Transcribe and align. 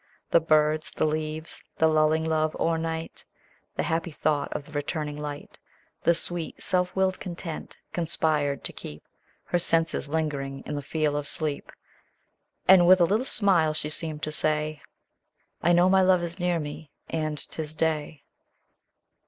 The 0.31 0.39
birds, 0.39 0.89
the 0.89 1.05
leaves, 1.05 1.63
the 1.77 1.87
lulling 1.87 2.23
love 2.25 2.55
o'ernight, 2.59 3.23
The 3.75 3.83
happy 3.83 4.09
thought 4.09 4.51
of 4.51 4.63
the 4.65 4.71
returning 4.71 5.15
light. 5.15 5.59
The 6.01 6.15
sweet, 6.15 6.63
self 6.63 6.95
willed 6.95 7.19
content, 7.19 7.77
conspired 7.93 8.63
to 8.63 8.73
keep 8.73 9.03
Her 9.43 9.59
senses 9.59 10.09
lingering 10.09 10.63
in 10.65 10.73
the 10.73 10.81
feel 10.81 11.15
of 11.15 11.27
sleep; 11.27 11.71
And 12.67 12.87
with 12.87 12.99
a 12.99 13.05
little 13.05 13.25
smile 13.27 13.75
she 13.75 13.91
seemed 13.91 14.23
to 14.23 14.31
say," 14.31 14.81
I 15.61 15.71
know 15.71 15.87
my 15.87 16.01
love 16.01 16.23
is 16.23 16.39
near 16.39 16.59
me, 16.59 16.89
and 17.07 17.37
'tis 17.51 17.75
day." 17.75 18.23